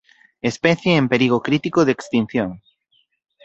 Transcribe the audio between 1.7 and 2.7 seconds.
de extinción.